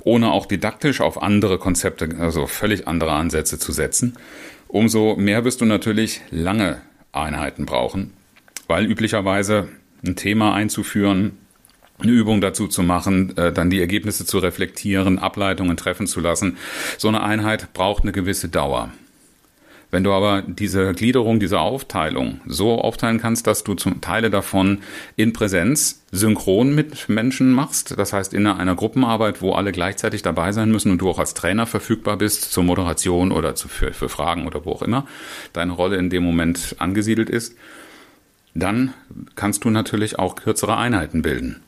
ohne 0.00 0.30
auch 0.30 0.46
didaktisch 0.46 1.00
auf 1.00 1.22
andere 1.22 1.58
Konzepte, 1.58 2.16
also 2.18 2.46
völlig 2.46 2.86
andere 2.86 3.12
Ansätze 3.12 3.58
zu 3.58 3.72
setzen, 3.72 4.14
umso 4.68 5.16
mehr 5.16 5.44
wirst 5.44 5.62
du 5.62 5.64
natürlich 5.64 6.20
lange 6.30 6.82
Einheiten 7.12 7.64
brauchen, 7.64 8.12
weil 8.66 8.84
üblicherweise 8.84 9.68
ein 10.06 10.16
Thema 10.16 10.54
einzuführen, 10.54 11.38
eine 11.98 12.12
Übung 12.12 12.40
dazu 12.40 12.68
zu 12.68 12.82
machen, 12.82 13.36
äh, 13.36 13.52
dann 13.52 13.70
die 13.70 13.80
Ergebnisse 13.80 14.24
zu 14.24 14.38
reflektieren, 14.38 15.18
Ableitungen 15.18 15.76
treffen 15.76 16.06
zu 16.06 16.20
lassen. 16.20 16.56
So 16.96 17.08
eine 17.08 17.22
Einheit 17.22 17.72
braucht 17.72 18.02
eine 18.02 18.12
gewisse 18.12 18.48
Dauer. 18.48 18.90
Wenn 19.90 20.04
du 20.04 20.12
aber 20.12 20.42
diese 20.42 20.92
Gliederung, 20.92 21.40
diese 21.40 21.60
Aufteilung 21.60 22.42
so 22.46 22.78
aufteilen 22.78 23.18
kannst, 23.18 23.46
dass 23.46 23.64
du 23.64 23.74
zum 23.74 24.02
Teile 24.02 24.28
davon 24.28 24.80
in 25.16 25.32
Präsenz 25.32 26.04
synchron 26.12 26.74
mit 26.74 27.08
Menschen 27.08 27.52
machst, 27.52 27.98
das 27.98 28.12
heißt 28.12 28.34
in 28.34 28.46
einer 28.46 28.74
Gruppenarbeit, 28.74 29.40
wo 29.40 29.54
alle 29.54 29.72
gleichzeitig 29.72 30.20
dabei 30.20 30.52
sein 30.52 30.70
müssen 30.70 30.92
und 30.92 30.98
du 30.98 31.08
auch 31.08 31.18
als 31.18 31.32
Trainer 31.32 31.66
verfügbar 31.66 32.18
bist 32.18 32.52
zur 32.52 32.64
Moderation 32.64 33.32
oder 33.32 33.54
zu, 33.54 33.68
für, 33.68 33.94
für 33.94 34.10
Fragen 34.10 34.46
oder 34.46 34.66
wo 34.66 34.72
auch 34.72 34.82
immer 34.82 35.06
deine 35.54 35.72
Rolle 35.72 35.96
in 35.96 36.10
dem 36.10 36.22
Moment 36.22 36.76
angesiedelt 36.78 37.30
ist, 37.30 37.56
dann 38.54 38.92
kannst 39.36 39.64
du 39.64 39.70
natürlich 39.70 40.18
auch 40.18 40.36
kürzere 40.36 40.76
Einheiten 40.76 41.22
bilden. 41.22 41.62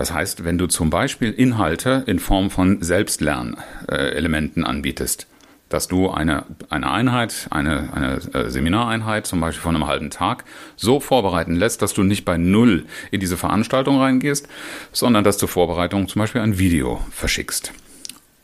Das 0.00 0.14
heißt, 0.14 0.44
wenn 0.44 0.56
du 0.56 0.66
zum 0.66 0.88
Beispiel 0.88 1.30
Inhalte 1.30 2.04
in 2.06 2.20
Form 2.20 2.48
von 2.48 2.80
Selbstlernelementen 2.80 4.64
anbietest, 4.64 5.26
dass 5.68 5.88
du 5.88 6.08
eine, 6.08 6.46
eine 6.70 6.90
Einheit, 6.90 7.48
eine, 7.50 7.92
eine 7.92 8.14
äh, 8.32 8.48
Seminareinheit, 8.48 9.26
zum 9.26 9.42
Beispiel 9.42 9.60
von 9.60 9.74
einem 9.74 9.86
halben 9.86 10.08
Tag, 10.08 10.46
so 10.74 11.00
vorbereiten 11.00 11.54
lässt, 11.54 11.82
dass 11.82 11.92
du 11.92 12.02
nicht 12.02 12.24
bei 12.24 12.38
Null 12.38 12.86
in 13.10 13.20
diese 13.20 13.36
Veranstaltung 13.36 14.00
reingehst, 14.00 14.48
sondern 14.90 15.22
dass 15.22 15.36
du 15.36 15.46
Vorbereitung 15.46 16.08
zum 16.08 16.20
Beispiel 16.20 16.40
ein 16.40 16.58
Video 16.58 17.04
verschickst. 17.10 17.74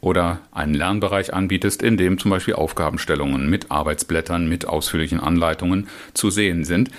Oder 0.03 0.41
einen 0.53 0.75
Lernbereich 0.75 1.33
anbietest, 1.33 1.83
in 1.83 1.97
dem 1.97 2.19
zum 2.19 2.33
Beispiel 2.33 2.53
Aufgabenstellungen 2.53 3.49
mit 3.49 3.71
Arbeitsblättern, 3.71 4.47
mit 4.47 4.69
ausführlichen 4.69 5.21
Anleitungen 5.21 5.89
zu 6.13 6.29
sehen 6.29 6.65
sind, 6.65 6.91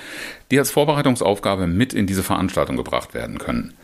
die 0.50 0.58
als 0.58 0.72
Vorbereitungsaufgabe 0.72 1.68
mit 1.68 1.94
in 1.94 2.08
diese 2.08 2.24
Veranstaltung 2.24 2.76
gebracht 2.76 3.14
werden 3.14 3.38
können. 3.38 3.76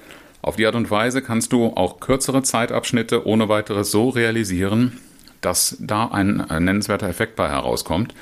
Auf 0.43 0.57
die 0.57 0.65
Art 0.65 0.75
und 0.75 0.91
Weise 0.91 1.21
kannst 1.21 1.53
du 1.53 1.67
auch 1.67 2.01
kürzere 2.01 2.43
Zeitabschnitte 2.43 3.25
ohne 3.25 3.47
weiteres 3.47 3.91
so 3.91 4.09
realisieren, 4.09 4.99
dass 5.39 5.77
da 5.79 6.07
ein 6.07 6.45
nennenswerter 6.49 7.07
Effekt 7.07 7.37
bei 7.37 7.47
herauskommt. 7.47 8.13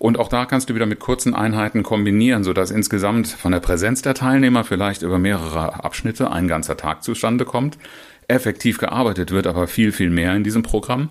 Und 0.00 0.18
auch 0.18 0.26
da 0.26 0.44
kannst 0.44 0.68
du 0.68 0.74
wieder 0.74 0.86
mit 0.86 0.98
kurzen 0.98 1.34
Einheiten 1.34 1.84
kombinieren, 1.84 2.42
sodass 2.42 2.72
insgesamt 2.72 3.28
von 3.28 3.52
der 3.52 3.60
Präsenz 3.60 4.02
der 4.02 4.14
Teilnehmer 4.14 4.64
vielleicht 4.64 5.02
über 5.02 5.20
mehrere 5.20 5.84
Abschnitte 5.84 6.32
ein 6.32 6.48
ganzer 6.48 6.76
Tag 6.76 7.04
zustande 7.04 7.44
kommt. 7.44 7.78
Effektiv 8.26 8.78
gearbeitet 8.78 9.30
wird 9.30 9.46
aber 9.46 9.68
viel, 9.68 9.92
viel 9.92 10.10
mehr 10.10 10.34
in 10.34 10.42
diesem 10.42 10.64
Programm. 10.64 11.10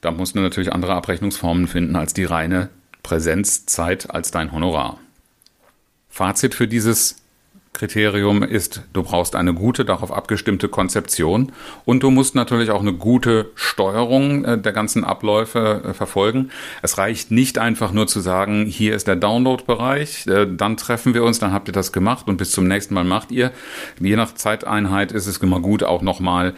Da 0.00 0.10
musst 0.10 0.34
du 0.34 0.40
natürlich 0.40 0.72
andere 0.72 0.94
Abrechnungsformen 0.94 1.68
finden 1.68 1.94
als 1.94 2.14
die 2.14 2.24
reine 2.24 2.68
Präsenzzeit 3.04 4.10
als 4.10 4.32
dein 4.32 4.50
Honorar. 4.50 4.98
Fazit 6.08 6.56
für 6.56 6.66
dieses 6.66 7.23
Kriterium 7.74 8.42
ist, 8.42 8.82
du 8.92 9.02
brauchst 9.02 9.36
eine 9.36 9.52
gute, 9.52 9.84
darauf 9.84 10.12
abgestimmte 10.12 10.68
Konzeption 10.68 11.52
und 11.84 12.02
du 12.02 12.10
musst 12.10 12.34
natürlich 12.34 12.70
auch 12.70 12.80
eine 12.80 12.94
gute 12.94 13.50
Steuerung 13.56 14.44
äh, 14.44 14.58
der 14.58 14.72
ganzen 14.72 15.04
Abläufe 15.04 15.82
äh, 15.84 15.92
verfolgen. 15.92 16.50
Es 16.82 16.96
reicht 16.96 17.30
nicht 17.30 17.58
einfach 17.58 17.92
nur 17.92 18.06
zu 18.06 18.20
sagen, 18.20 18.64
hier 18.64 18.94
ist 18.94 19.08
der 19.08 19.16
Download-Bereich, 19.16 20.26
äh, 20.28 20.46
dann 20.46 20.76
treffen 20.76 21.12
wir 21.14 21.24
uns, 21.24 21.40
dann 21.40 21.52
habt 21.52 21.68
ihr 21.68 21.72
das 21.72 21.92
gemacht 21.92 22.28
und 22.28 22.36
bis 22.36 22.52
zum 22.52 22.66
nächsten 22.66 22.94
Mal 22.94 23.04
macht 23.04 23.32
ihr. 23.32 23.50
Je 24.00 24.16
nach 24.16 24.34
Zeiteinheit 24.34 25.12
ist 25.12 25.26
es 25.26 25.38
immer 25.38 25.60
gut, 25.60 25.82
auch 25.82 26.00
nochmal 26.00 26.54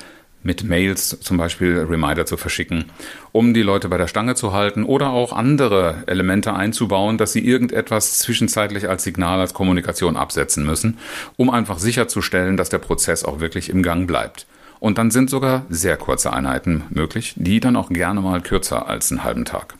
mit 0.46 0.62
Mails 0.62 1.18
zum 1.20 1.36
Beispiel 1.36 1.84
Reminder 1.90 2.24
zu 2.24 2.36
verschicken, 2.36 2.84
um 3.32 3.52
die 3.52 3.62
Leute 3.62 3.88
bei 3.88 3.98
der 3.98 4.06
Stange 4.06 4.36
zu 4.36 4.52
halten 4.52 4.84
oder 4.84 5.10
auch 5.10 5.32
andere 5.32 6.04
Elemente 6.06 6.54
einzubauen, 6.54 7.18
dass 7.18 7.32
sie 7.32 7.44
irgendetwas 7.44 8.20
zwischenzeitlich 8.20 8.88
als 8.88 9.02
Signal, 9.02 9.40
als 9.40 9.54
Kommunikation 9.54 10.16
absetzen 10.16 10.64
müssen, 10.64 10.98
um 11.36 11.50
einfach 11.50 11.78
sicherzustellen, 11.78 12.56
dass 12.56 12.68
der 12.68 12.78
Prozess 12.78 13.24
auch 13.24 13.40
wirklich 13.40 13.68
im 13.68 13.82
Gang 13.82 14.06
bleibt. 14.06 14.46
Und 14.78 14.98
dann 14.98 15.10
sind 15.10 15.30
sogar 15.30 15.66
sehr 15.68 15.96
kurze 15.96 16.32
Einheiten 16.32 16.84
möglich, 16.90 17.34
die 17.36 17.58
dann 17.58 17.74
auch 17.74 17.88
gerne 17.88 18.20
mal 18.20 18.40
kürzer 18.40 18.88
als 18.88 19.10
einen 19.10 19.24
halben 19.24 19.44
Tag. 19.44 19.74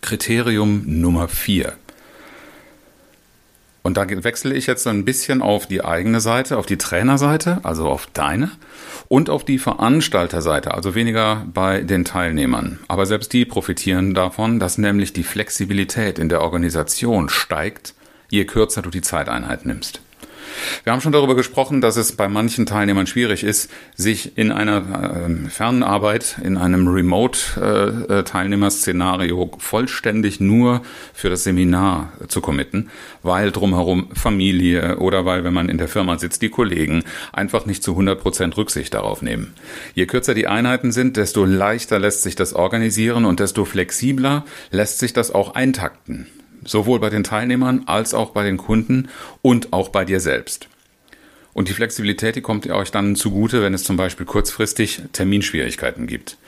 Kriterium 0.00 0.82
Nummer 0.86 1.26
vier. 1.26 1.74
Und 3.82 3.96
da 3.96 4.06
wechsle 4.08 4.54
ich 4.54 4.66
jetzt 4.66 4.86
ein 4.86 5.04
bisschen 5.04 5.42
auf 5.42 5.66
die 5.66 5.84
eigene 5.84 6.20
Seite, 6.20 6.56
auf 6.58 6.66
die 6.66 6.78
Trainerseite, 6.78 7.60
also 7.64 7.88
auf 7.88 8.06
deine, 8.12 8.52
und 9.08 9.28
auf 9.28 9.44
die 9.44 9.58
Veranstalterseite, 9.58 10.72
also 10.72 10.94
weniger 10.94 11.46
bei 11.52 11.80
den 11.80 12.04
Teilnehmern. 12.04 12.78
Aber 12.86 13.06
selbst 13.06 13.32
die 13.32 13.44
profitieren 13.44 14.14
davon, 14.14 14.60
dass 14.60 14.78
nämlich 14.78 15.12
die 15.12 15.24
Flexibilität 15.24 16.18
in 16.18 16.28
der 16.28 16.42
Organisation 16.42 17.28
steigt, 17.28 17.94
je 18.30 18.44
kürzer 18.44 18.82
du 18.82 18.90
die 18.90 19.02
Zeiteinheit 19.02 19.66
nimmst. 19.66 20.01
Wir 20.84 20.92
haben 20.92 21.00
schon 21.00 21.12
darüber 21.12 21.34
gesprochen, 21.34 21.80
dass 21.80 21.96
es 21.96 22.12
bei 22.12 22.28
manchen 22.28 22.66
Teilnehmern 22.66 23.06
schwierig 23.06 23.44
ist, 23.44 23.70
sich 23.94 24.36
in 24.36 24.52
einer 24.52 24.78
äh, 24.78 25.48
Fernarbeit, 25.48 26.36
in 26.42 26.56
einem 26.56 26.88
Remote-Teilnehmerszenario 26.88 29.44
äh, 29.44 29.50
vollständig 29.58 30.40
nur 30.40 30.82
für 31.12 31.30
das 31.30 31.44
Seminar 31.44 32.12
zu 32.28 32.40
committen, 32.40 32.90
weil 33.22 33.52
drumherum 33.52 34.08
Familie 34.14 34.98
oder 34.98 35.24
weil, 35.24 35.44
wenn 35.44 35.54
man 35.54 35.68
in 35.68 35.78
der 35.78 35.86
Firma 35.88 36.18
sitzt, 36.18 36.42
die 36.42 36.48
Kollegen 36.48 37.04
einfach 37.32 37.66
nicht 37.66 37.82
zu 37.82 37.90
100 37.92 38.20
Prozent 38.20 38.56
Rücksicht 38.56 38.94
darauf 38.94 39.22
nehmen. 39.22 39.54
Je 39.94 40.06
kürzer 40.06 40.34
die 40.34 40.48
Einheiten 40.48 40.92
sind, 40.92 41.16
desto 41.16 41.44
leichter 41.44 41.98
lässt 41.98 42.22
sich 42.22 42.36
das 42.36 42.54
organisieren 42.54 43.24
und 43.24 43.40
desto 43.40 43.64
flexibler 43.64 44.44
lässt 44.70 44.98
sich 44.98 45.12
das 45.12 45.30
auch 45.30 45.54
eintakten 45.54 46.26
sowohl 46.64 47.00
bei 47.00 47.10
den 47.10 47.24
Teilnehmern 47.24 47.82
als 47.86 48.14
auch 48.14 48.30
bei 48.30 48.44
den 48.44 48.56
Kunden 48.56 49.08
und 49.42 49.72
auch 49.72 49.88
bei 49.88 50.04
dir 50.04 50.20
selbst. 50.20 50.68
Und 51.54 51.68
die 51.68 51.74
Flexibilität, 51.74 52.36
die 52.36 52.40
kommt 52.40 52.66
euch 52.68 52.90
dann 52.90 53.14
zugute, 53.14 53.62
wenn 53.62 53.74
es 53.74 53.84
zum 53.84 53.96
Beispiel 53.96 54.24
kurzfristig 54.24 55.02
Terminschwierigkeiten 55.12 56.06
gibt, 56.06 56.38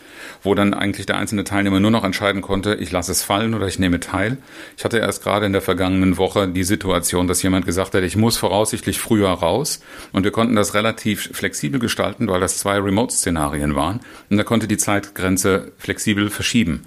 wo 0.43 0.55
dann 0.55 0.75
eigentlich 0.75 1.07
der 1.07 1.17
einzelne 1.17 1.45
Teilnehmer 1.45 1.81
nur 1.81 1.91
noch 1.91 2.05
entscheiden 2.05 2.43
konnte, 2.43 2.75
ich 2.75 2.93
lasse 2.93 3.13
es 3.13 3.23
fallen 3.23 3.55
oder 3.55 3.67
ich 3.67 3.79
nehme 3.79 4.01
teil. 4.01 4.39
Ich 4.77 4.85
hatte 4.85 4.99
erst 4.99 5.23
gerade 5.23 5.47
in 5.47 5.53
der 5.53 5.63
vergangenen 5.63 6.17
Woche 6.17 6.49
die 6.49 6.65
Situation, 6.65 7.27
dass 7.27 7.43
jemand 7.43 7.67
gesagt 7.67 7.95
hat, 7.95 8.03
ich 8.03 8.17
muss 8.17 8.37
voraussichtlich 8.37 8.99
früher 8.99 9.31
raus 9.31 9.81
und 10.13 10.25
wir 10.25 10.31
konnten 10.31 10.57
das 10.57 10.75
relativ 10.75 11.31
flexibel 11.33 11.81
gestalten, 11.81 12.29
weil 12.29 12.41
das 12.41 12.59
zwei 12.59 12.79
Remote-Szenarien 12.79 13.75
waren 13.75 14.01
und 14.31 14.39
er 14.39 14.45
konnte 14.45 14.69
die 14.69 14.77
Zeitgrenze 14.77 15.73
flexibel 15.79 16.31
verschieben. 16.31 16.87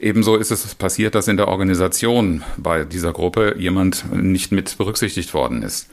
Ebenso 0.00 0.36
ist 0.36 0.50
es 0.50 0.74
passiert, 0.74 1.14
dass 1.14 1.28
in 1.28 1.36
der 1.36 1.48
Organisation 1.48 2.42
bei 2.56 2.84
dieser 2.84 3.12
Gruppe 3.12 3.56
jemand 3.58 4.12
nicht 4.12 4.52
mit 4.52 4.76
berücksichtigt 4.78 5.34
worden 5.34 5.62
ist 5.62 5.88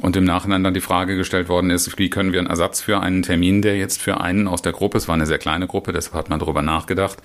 und 0.00 0.16
im 0.16 0.24
Nachhinein 0.24 0.64
dann 0.64 0.74
die 0.74 0.80
Frage 0.80 1.16
gestellt 1.16 1.48
worden 1.48 1.70
ist, 1.70 1.98
wie 1.98 2.10
können 2.10 2.32
wir 2.32 2.38
einen 2.38 2.48
Ersatz 2.48 2.80
für 2.80 3.00
einen 3.00 3.22
Termin, 3.22 3.62
der 3.62 3.76
jetzt 3.76 4.00
für 4.00 4.20
einen 4.20 4.48
aus 4.48 4.62
der 4.62 4.72
Gruppe, 4.72 4.98
es 4.98 5.08
war 5.08 5.14
eine 5.14 5.26
sehr 5.26 5.38
kleine 5.38 5.66
Gruppe, 5.66 5.92
deshalb 5.92 6.14
hat 6.14 6.30
man 6.30 6.38
darüber 6.38 6.62
nachgedacht, 6.62 7.18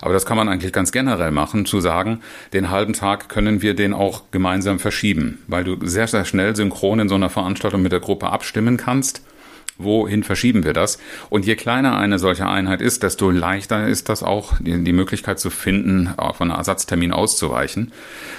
aber 0.00 0.12
das 0.12 0.26
kann 0.26 0.36
man 0.36 0.48
eigentlich 0.48 0.72
ganz 0.72 0.92
generell 0.92 1.30
machen, 1.30 1.66
zu 1.66 1.80
sagen, 1.80 2.20
den 2.52 2.70
halben 2.70 2.92
Tag 2.92 3.28
können 3.28 3.62
wir 3.62 3.74
den 3.74 3.92
auch 3.92 4.22
gemeinsam 4.30 4.78
verschieben, 4.78 5.42
weil 5.46 5.64
du 5.64 5.76
sehr, 5.86 6.06
sehr 6.06 6.24
schnell 6.24 6.56
synchron 6.56 7.00
in 7.00 7.08
so 7.08 7.14
einer 7.14 7.30
Veranstaltung 7.30 7.82
mit 7.82 7.92
der 7.92 8.00
Gruppe 8.00 8.30
abstimmen 8.30 8.76
kannst 8.76 9.22
wohin 9.78 10.22
verschieben 10.22 10.64
wir 10.64 10.72
das? 10.72 10.98
Und 11.30 11.46
je 11.46 11.56
kleiner 11.56 11.96
eine 11.96 12.18
solche 12.18 12.46
Einheit 12.46 12.80
ist, 12.80 13.02
desto 13.02 13.30
leichter 13.30 13.86
ist 13.88 14.08
das 14.08 14.22
auch, 14.22 14.54
die, 14.60 14.92
Möglichkeit 14.92 15.38
zu 15.38 15.50
finden, 15.50 16.14
von 16.16 16.50
einem 16.50 16.58
Ersatztermin 16.58 17.12
auszuweichen. 17.12 17.92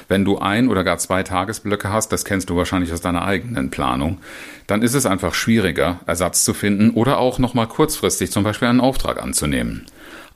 Wenn 0.08 0.26
du 0.26 0.40
ein 0.40 0.70
oder 0.70 0.84
gar 0.84 0.98
zwei 0.98 1.24
Tagesblöcke 1.24 1.92
hast, 1.92 2.12
das 2.12 2.26
kennst 2.26 2.50
du 2.50 2.56
wahrscheinlich 2.56 2.94
aus 2.94 3.02
deiner 3.02 3.26
eigenen 3.26 3.70
Planung, 3.70 4.20
dann 4.68 4.82
ist 4.82 4.94
es 4.94 5.06
einfach 5.06 5.34
schwieriger, 5.34 6.00
Ersatz 6.06 6.44
zu 6.44 6.54
finden 6.54 6.92
oder 6.92 7.18
auch 7.18 7.40
nochmal 7.40 7.68
kurzfristig 7.68 8.32
zum 8.32 8.44
Beispiel 8.44 8.68
einen 8.68 8.82
Auftrag 8.82 9.22
anzunehmen. 9.22 9.86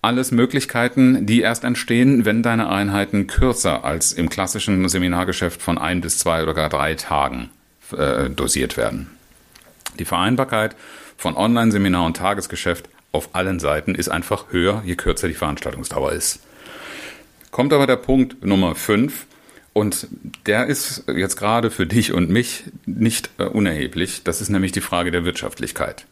Alles 0.02 0.32
Möglichkeiten, 0.32 1.26
die 1.26 1.42
erst 1.42 1.66
entstehen, 1.66 2.24
wenn 2.24 2.42
deine 2.42 2.70
Einheiten 2.70 3.28
kürzer 3.28 3.84
als 3.84 4.14
im 4.14 4.30
klassischen 4.30 4.88
Seminargeschäft 4.88 5.62
von 5.62 5.78
ein 5.78 6.00
bis 6.00 6.20
zwei 6.20 6.42
oder 6.44 6.54
gar 6.54 6.70
drei 6.70 6.96
Tagen 6.96 7.50
äh, 7.98 8.30
dosiert 8.30 8.78
werden. 8.78 9.10
Die 10.00 10.06
Vereinbarkeit 10.06 10.76
von 11.18 11.36
Online-Seminar 11.36 12.06
und 12.06 12.18
Tagesgeschäft 12.18 12.90
auf 13.12 13.30
allen 13.34 13.60
Seiten 13.60 13.96
ist 13.96 14.10
einfach 14.10 14.46
höher, 14.52 14.82
je 14.86 14.96
kürzer 14.96 15.28
die 15.28 15.34
Veranstaltungsdauer 15.34 16.14
ist. 16.14 16.40
Kommt 17.52 17.74
aber 17.74 17.88
der 17.88 17.98
Punkt 17.98 18.46
Nummer 18.46 18.76
5 18.76 19.26
und 19.74 20.08
der 20.46 20.68
ist 20.68 21.04
jetzt 21.14 21.36
gerade 21.36 21.72
für 21.72 21.86
dich 21.86 22.14
und 22.14 22.30
mich 22.30 22.64
nicht 22.86 23.30
äh, 23.38 23.44
unerheblich. 23.44 24.24
Das 24.24 24.42
ist 24.42 24.50
nämlich 24.50 24.72
die 24.72 24.82
Frage 24.82 25.12
der 25.12 25.26
Wirtschaftlichkeit. 25.26 26.06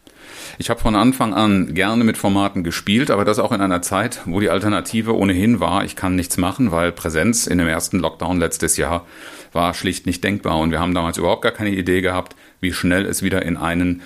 Ich 0.57 0.69
habe 0.69 0.79
von 0.79 0.95
Anfang 0.95 1.33
an 1.33 1.73
gerne 1.73 2.03
mit 2.03 2.17
Formaten 2.17 2.63
gespielt, 2.63 3.11
aber 3.11 3.25
das 3.25 3.39
auch 3.39 3.51
in 3.51 3.61
einer 3.61 3.81
Zeit, 3.81 4.21
wo 4.25 4.39
die 4.39 4.49
Alternative 4.49 5.15
ohnehin 5.15 5.59
war, 5.59 5.83
ich 5.83 5.95
kann 5.95 6.15
nichts 6.15 6.37
machen, 6.37 6.71
weil 6.71 6.91
Präsenz 6.91 7.47
in 7.47 7.57
dem 7.57 7.67
ersten 7.67 7.99
Lockdown 7.99 8.39
letztes 8.39 8.77
Jahr 8.77 9.05
war 9.53 9.73
schlicht 9.73 10.05
nicht 10.05 10.23
denkbar 10.23 10.57
und 10.59 10.71
wir 10.71 10.79
haben 10.79 10.93
damals 10.93 11.17
überhaupt 11.17 11.41
gar 11.41 11.51
keine 11.51 11.71
Idee 11.71 12.01
gehabt, 12.01 12.35
wie 12.61 12.73
schnell 12.73 13.05
es 13.05 13.23
wieder 13.23 13.43
in 13.43 13.57
einen 13.57 14.01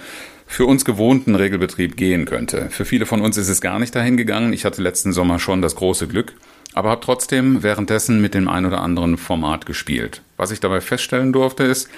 für 0.51 0.65
uns 0.65 0.83
gewohnten 0.83 1.35
Regelbetrieb 1.35 1.95
gehen 1.95 2.25
könnte. 2.25 2.67
Für 2.71 2.83
viele 2.83 3.05
von 3.05 3.21
uns 3.21 3.37
ist 3.37 3.47
es 3.47 3.61
gar 3.61 3.79
nicht 3.79 3.95
dahin 3.95 4.17
gegangen. 4.17 4.51
Ich 4.51 4.65
hatte 4.65 4.81
letzten 4.81 5.13
Sommer 5.13 5.39
schon 5.39 5.61
das 5.61 5.77
große 5.77 6.09
Glück, 6.09 6.33
aber 6.73 6.89
habe 6.89 7.01
trotzdem 7.01 7.63
währenddessen 7.63 8.21
mit 8.21 8.33
dem 8.33 8.49
ein 8.49 8.65
oder 8.65 8.81
anderen 8.81 9.17
Format 9.17 9.65
gespielt. 9.65 10.21
Was 10.35 10.51
ich 10.51 10.59
dabei 10.59 10.81
feststellen 10.81 11.31
durfte, 11.31 11.63
ist, 11.63 11.89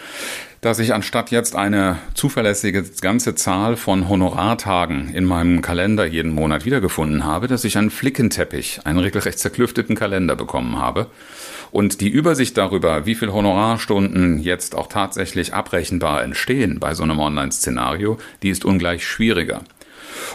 dass 0.61 0.77
ich 0.77 0.93
anstatt 0.93 1.31
jetzt 1.31 1.55
eine 1.55 1.97
zuverlässige 2.13 2.83
ganze 3.01 3.33
Zahl 3.33 3.75
von 3.75 4.07
Honorartagen 4.07 5.13
in 5.13 5.25
meinem 5.25 5.63
Kalender 5.63 6.05
jeden 6.05 6.31
Monat 6.31 6.63
wiedergefunden 6.63 7.25
habe, 7.25 7.47
dass 7.47 7.63
ich 7.63 7.77
einen 7.77 7.89
Flickenteppich, 7.89 8.81
einen 8.85 8.99
regelrecht 8.99 9.39
zerklüfteten 9.39 9.95
Kalender 9.95 10.35
bekommen 10.35 10.77
habe. 10.77 11.07
Und 11.73 12.01
die 12.01 12.09
Übersicht 12.09 12.55
darüber, 12.55 13.07
wie 13.07 13.15
viel 13.15 13.33
Honorarstunden 13.33 14.37
jetzt 14.37 14.75
auch 14.75 14.85
tatsächlich 14.85 15.55
abrechenbar 15.55 16.21
entstehen 16.21 16.79
bei 16.79 16.93
so 16.93 17.01
einem 17.01 17.17
Online-Szenario, 17.17 18.19
die 18.43 18.49
ist 18.49 18.63
ungleich 18.63 19.07
schwieriger. 19.07 19.63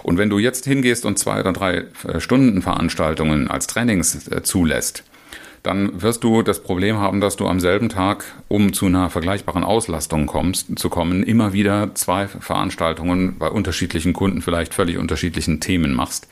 Und 0.02 0.18
wenn 0.18 0.30
du 0.30 0.40
jetzt 0.40 0.64
hingehst 0.64 1.04
und 1.06 1.16
zwei 1.16 1.38
oder 1.38 1.52
drei 1.52 1.84
äh, 2.08 2.18
Stunden 2.18 2.60
Veranstaltungen 2.60 3.48
als 3.48 3.68
Trainings 3.68 4.26
äh, 4.26 4.42
zulässt, 4.42 5.04
dann 5.62 6.02
wirst 6.02 6.24
du 6.24 6.42
das 6.42 6.60
Problem 6.60 6.98
haben, 6.98 7.20
dass 7.20 7.36
du 7.36 7.46
am 7.46 7.60
selben 7.60 7.88
Tag, 7.88 8.24
um 8.48 8.72
zu 8.72 8.86
einer 8.86 9.08
vergleichbaren 9.08 9.62
Auslastung 9.62 10.26
kommst, 10.26 10.76
zu 10.76 10.88
kommen, 10.88 11.22
immer 11.22 11.52
wieder 11.52 11.94
zwei 11.94 12.26
Veranstaltungen 12.26 13.38
bei 13.38 13.48
unterschiedlichen 13.48 14.12
Kunden, 14.12 14.42
vielleicht 14.42 14.74
völlig 14.74 14.98
unterschiedlichen 14.98 15.60
Themen 15.60 15.94
machst. 15.94 16.26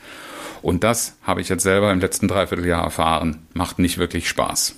Und 0.62 0.82
das 0.82 1.16
habe 1.22 1.42
ich 1.42 1.48
jetzt 1.48 1.62
selber 1.62 1.92
im 1.92 2.00
letzten 2.00 2.26
Dreivierteljahr 2.26 2.82
erfahren, 2.82 3.46
macht 3.54 3.78
nicht 3.78 3.98
wirklich 3.98 4.28
Spaß. 4.28 4.74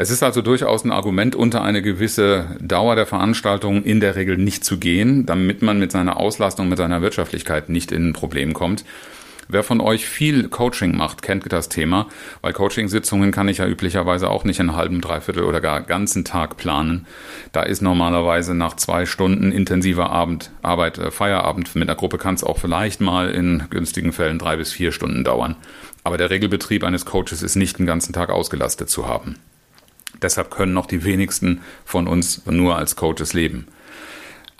Es 0.00 0.08
ist 0.08 0.22
also 0.22 0.40
durchaus 0.40 0.82
ein 0.82 0.92
Argument, 0.92 1.36
unter 1.36 1.60
eine 1.60 1.82
gewisse 1.82 2.56
Dauer 2.58 2.96
der 2.96 3.04
Veranstaltung 3.04 3.82
in 3.82 4.00
der 4.00 4.16
Regel 4.16 4.38
nicht 4.38 4.64
zu 4.64 4.78
gehen, 4.78 5.26
damit 5.26 5.60
man 5.60 5.78
mit 5.78 5.92
seiner 5.92 6.16
Auslastung, 6.16 6.70
mit 6.70 6.78
seiner 6.78 7.02
Wirtschaftlichkeit 7.02 7.68
nicht 7.68 7.92
in 7.92 8.08
ein 8.08 8.12
Problem 8.14 8.54
kommt. 8.54 8.86
Wer 9.46 9.62
von 9.62 9.82
euch 9.82 10.06
viel 10.06 10.48
Coaching 10.48 10.96
macht, 10.96 11.20
kennt 11.20 11.52
das 11.52 11.68
Thema, 11.68 12.06
weil 12.40 12.54
Coaching-Sitzungen 12.54 13.30
kann 13.30 13.48
ich 13.48 13.58
ja 13.58 13.66
üblicherweise 13.66 14.30
auch 14.30 14.44
nicht 14.44 14.58
einen 14.58 14.74
halben, 14.74 15.02
dreiviertel 15.02 15.44
oder 15.44 15.60
gar 15.60 15.82
ganzen 15.82 16.24
Tag 16.24 16.56
planen. 16.56 17.06
Da 17.52 17.62
ist 17.62 17.82
normalerweise 17.82 18.54
nach 18.54 18.76
zwei 18.76 19.04
Stunden 19.04 19.52
intensiver 19.52 20.08
Abend, 20.08 20.50
Arbeit, 20.62 20.96
äh, 20.96 21.10
Feierabend. 21.10 21.74
Mit 21.74 21.90
einer 21.90 21.96
Gruppe 21.96 22.16
kann 22.16 22.36
es 22.36 22.42
auch 22.42 22.56
vielleicht 22.56 23.02
mal 23.02 23.28
in 23.28 23.64
günstigen 23.68 24.14
Fällen 24.14 24.38
drei 24.38 24.56
bis 24.56 24.72
vier 24.72 24.92
Stunden 24.92 25.24
dauern. 25.24 25.56
Aber 26.04 26.16
der 26.16 26.30
Regelbetrieb 26.30 26.84
eines 26.84 27.04
Coaches 27.04 27.42
ist 27.42 27.56
nicht 27.56 27.78
den 27.78 27.84
ganzen 27.84 28.14
Tag 28.14 28.30
ausgelastet 28.30 28.88
zu 28.88 29.06
haben. 29.06 29.36
Deshalb 30.22 30.50
können 30.50 30.72
noch 30.72 30.86
die 30.86 31.04
wenigsten 31.04 31.60
von 31.84 32.06
uns 32.06 32.46
nur 32.46 32.76
als 32.76 32.96
Coaches 32.96 33.32
leben. 33.32 33.66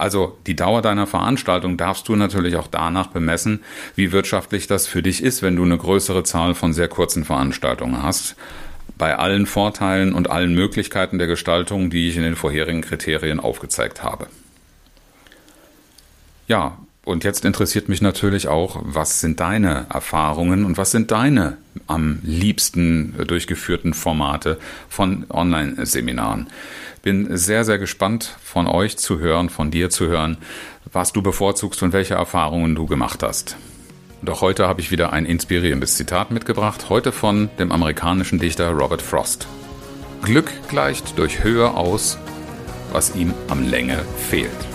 Also 0.00 0.38
die 0.46 0.56
Dauer 0.56 0.80
deiner 0.80 1.06
Veranstaltung 1.06 1.76
darfst 1.76 2.08
du 2.08 2.16
natürlich 2.16 2.56
auch 2.56 2.68
danach 2.68 3.08
bemessen, 3.08 3.60
wie 3.96 4.12
wirtschaftlich 4.12 4.66
das 4.66 4.86
für 4.86 5.02
dich 5.02 5.22
ist, 5.22 5.42
wenn 5.42 5.56
du 5.56 5.62
eine 5.62 5.76
größere 5.76 6.22
Zahl 6.22 6.54
von 6.54 6.72
sehr 6.72 6.88
kurzen 6.88 7.26
Veranstaltungen 7.26 8.02
hast. 8.02 8.34
Bei 8.96 9.16
allen 9.16 9.44
Vorteilen 9.44 10.14
und 10.14 10.30
allen 10.30 10.54
Möglichkeiten 10.54 11.18
der 11.18 11.26
Gestaltung, 11.26 11.90
die 11.90 12.08
ich 12.08 12.16
in 12.16 12.22
den 12.22 12.34
vorherigen 12.34 12.80
Kriterien 12.80 13.40
aufgezeigt 13.40 14.02
habe. 14.02 14.28
Ja, 16.48 16.78
und 17.04 17.24
jetzt 17.24 17.44
interessiert 17.44 17.88
mich 17.88 18.02
natürlich 18.02 18.48
auch, 18.48 18.80
was 18.84 19.20
sind 19.20 19.40
deine 19.40 19.86
Erfahrungen 19.88 20.64
und 20.64 20.76
was 20.76 20.90
sind 20.90 21.10
deine 21.10 21.56
am 21.86 22.18
liebsten 22.22 23.14
durchgeführten 23.26 23.94
Formate 23.94 24.58
von 24.88 25.24
Online-Seminaren? 25.30 26.48
Bin 27.02 27.36
sehr, 27.36 27.64
sehr 27.64 27.78
gespannt 27.78 28.36
von 28.42 28.66
euch 28.66 28.98
zu 28.98 29.18
hören, 29.18 29.48
von 29.48 29.70
dir 29.70 29.88
zu 29.88 30.08
hören, 30.08 30.36
was 30.92 31.12
du 31.12 31.22
bevorzugst 31.22 31.82
und 31.82 31.94
welche 31.94 32.14
Erfahrungen 32.14 32.74
du 32.74 32.86
gemacht 32.86 33.22
hast. 33.22 33.56
Doch 34.22 34.42
heute 34.42 34.68
habe 34.68 34.82
ich 34.82 34.90
wieder 34.90 35.14
ein 35.14 35.24
inspirierendes 35.24 35.96
Zitat 35.96 36.30
mitgebracht, 36.30 36.90
heute 36.90 37.10
von 37.12 37.48
dem 37.58 37.72
amerikanischen 37.72 38.38
Dichter 38.38 38.70
Robert 38.70 39.00
Frost. 39.00 39.48
Glück 40.22 40.50
gleicht 40.68 41.18
durch 41.18 41.42
Höhe 41.42 41.72
aus, 41.72 42.18
was 42.92 43.16
ihm 43.16 43.32
am 43.48 43.66
Länge 43.66 44.04
fehlt. 44.28 44.69